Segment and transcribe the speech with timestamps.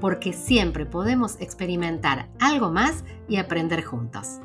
[0.00, 4.40] porque siempre podemos experimentar algo más y aprender juntos.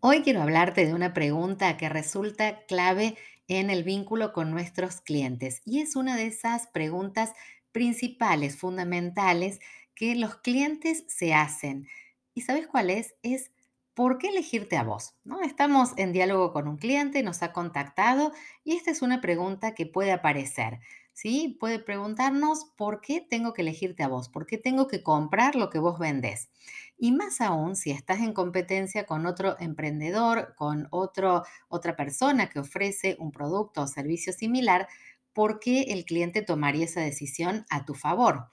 [0.00, 3.16] Hoy quiero hablarte de una pregunta que resulta clave
[3.48, 7.32] en el vínculo con nuestros clientes y es una de esas preguntas
[7.72, 9.60] principales, fundamentales
[9.94, 11.88] que los clientes se hacen.
[12.34, 13.14] ¿Y sabes cuál es?
[13.22, 13.50] Es
[13.94, 15.14] ¿por qué elegirte a vos?
[15.24, 15.40] ¿No?
[15.40, 18.32] Estamos en diálogo con un cliente, nos ha contactado
[18.64, 20.80] y esta es una pregunta que puede aparecer.
[21.14, 21.56] ¿Sí?
[21.58, 25.70] Puede preguntarnos por qué tengo que elegirte a vos, por qué tengo que comprar lo
[25.70, 26.50] que vos vendés.
[26.98, 32.60] Y más aún si estás en competencia con otro emprendedor, con otro, otra persona que
[32.60, 34.88] ofrece un producto o servicio similar,
[35.32, 38.48] ¿por qué el cliente tomaría esa decisión a tu favor?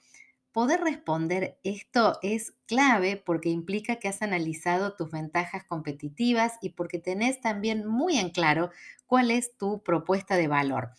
[0.52, 6.98] Poder responder esto es clave porque implica que has analizado tus ventajas competitivas y porque
[6.98, 8.70] tenés también muy en claro
[9.06, 10.90] cuál es tu propuesta de valor.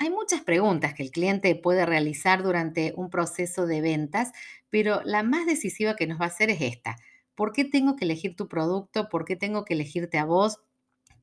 [0.00, 4.32] Hay muchas preguntas que el cliente puede realizar durante un proceso de ventas,
[4.70, 6.96] pero la más decisiva que nos va a hacer es esta.
[7.34, 9.08] ¿Por qué tengo que elegir tu producto?
[9.08, 10.60] ¿Por qué tengo que elegirte a vos?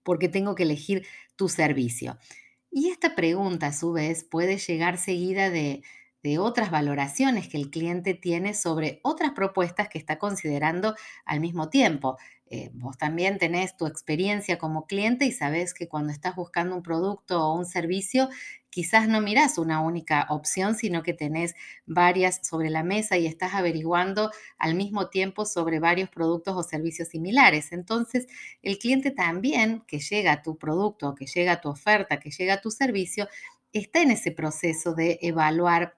[0.03, 2.17] ¿Por qué tengo que elegir tu servicio?
[2.69, 5.81] Y esta pregunta, a su vez, puede llegar seguida de,
[6.39, 12.17] otras valoraciones que el cliente tiene sobre otras propuestas que está considerando al mismo tiempo.
[12.47, 16.81] Eh, vos también tenés tu experiencia como cliente y sabés que cuando estás buscando un
[16.81, 18.27] producto o un servicio,
[18.75, 23.53] quizás no mirás una única opción, sino que tenés varias sobre la mesa y estás
[23.53, 27.71] averiguando al mismo tiempo sobre varios productos o servicios similares.
[27.71, 28.27] Entonces,
[28.61, 32.55] el cliente también que llega a tu producto, que llega a tu oferta, que llega
[32.55, 33.29] a tu servicio,
[33.71, 35.95] está en ese proceso de evaluar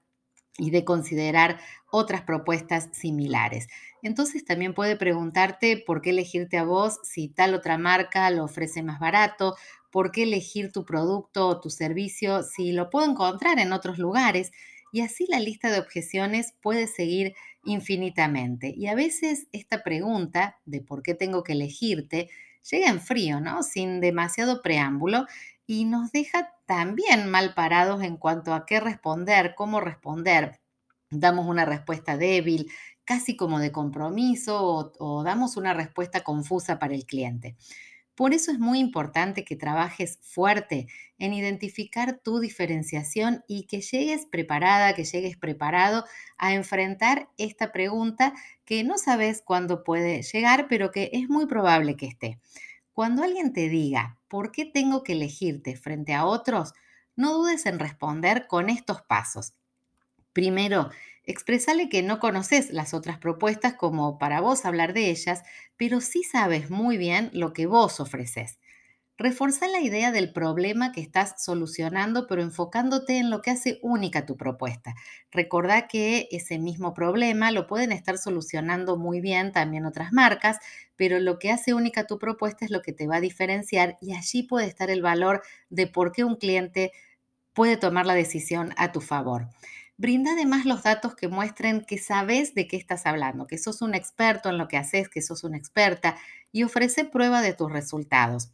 [0.58, 1.58] y de considerar
[1.90, 3.68] otras propuestas similares.
[4.02, 8.82] Entonces también puede preguntarte por qué elegirte a vos si tal otra marca lo ofrece
[8.82, 9.56] más barato,
[9.90, 14.50] por qué elegir tu producto o tu servicio si lo puedo encontrar en otros lugares.
[14.92, 17.34] Y así la lista de objeciones puede seguir
[17.64, 18.72] infinitamente.
[18.76, 22.30] Y a veces esta pregunta de por qué tengo que elegirte
[22.70, 23.62] llega en frío, ¿no?
[23.62, 25.26] Sin demasiado preámbulo
[25.66, 30.60] y nos deja también mal parados en cuanto a qué responder, cómo responder.
[31.10, 32.70] Damos una respuesta débil,
[33.04, 37.56] casi como de compromiso o, o damos una respuesta confusa para el cliente.
[38.18, 44.26] Por eso es muy importante que trabajes fuerte en identificar tu diferenciación y que llegues
[44.26, 46.04] preparada, que llegues preparado
[46.36, 48.34] a enfrentar esta pregunta
[48.64, 52.40] que no sabes cuándo puede llegar, pero que es muy probable que esté.
[52.92, 56.72] Cuando alguien te diga, ¿por qué tengo que elegirte frente a otros?
[57.14, 59.52] No dudes en responder con estos pasos.
[60.32, 60.90] Primero,
[61.28, 65.42] expresale que no conoces las otras propuestas como para vos hablar de ellas,
[65.76, 68.58] pero sí sabes muy bien lo que vos ofreces.
[69.18, 74.24] Reforza la idea del problema que estás solucionando, pero enfocándote en lo que hace única
[74.24, 74.94] tu propuesta.
[75.30, 80.58] Recordá que ese mismo problema lo pueden estar solucionando muy bien también otras marcas,
[80.96, 84.14] pero lo que hace única tu propuesta es lo que te va a diferenciar y
[84.14, 86.92] allí puede estar el valor de por qué un cliente
[87.52, 89.48] puede tomar la decisión a tu favor.
[89.98, 93.96] Brinda además los datos que muestren que sabes de qué estás hablando, que sos un
[93.96, 96.16] experto en lo que haces, que sos una experta
[96.52, 98.52] y ofrece prueba de tus resultados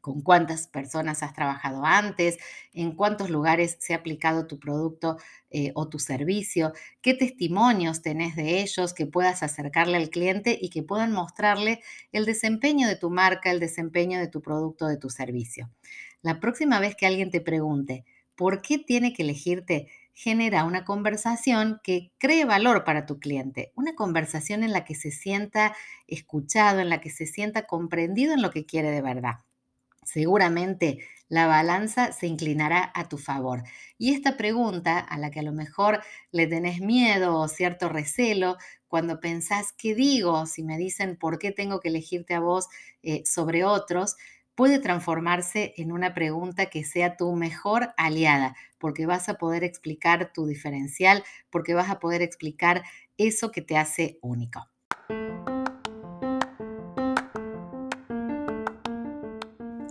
[0.00, 2.38] con cuántas personas has trabajado antes,
[2.72, 5.16] en cuántos lugares se ha aplicado tu producto
[5.50, 10.70] eh, o tu servicio, qué testimonios tenés de ellos que puedas acercarle al cliente y
[10.70, 11.80] que puedan mostrarle
[12.12, 15.68] el desempeño de tu marca, el desempeño de tu producto, de tu servicio.
[16.22, 18.04] La próxima vez que alguien te pregunte,
[18.36, 19.88] ¿por qué tiene que elegirte?
[20.16, 25.10] Genera una conversación que cree valor para tu cliente, una conversación en la que se
[25.10, 25.76] sienta
[26.06, 29.40] escuchado, en la que se sienta comprendido en lo que quiere de verdad
[30.06, 33.64] seguramente la balanza se inclinará a tu favor.
[33.98, 38.56] Y esta pregunta, a la que a lo mejor le tenés miedo o cierto recelo,
[38.86, 42.68] cuando pensás qué digo, si me dicen por qué tengo que elegirte a vos
[43.02, 44.14] eh, sobre otros,
[44.56, 50.32] puede transformarse en una pregunta que sea tu mejor aliada, porque vas a poder explicar
[50.32, 52.82] tu diferencial, porque vas a poder explicar
[53.18, 54.68] eso que te hace único.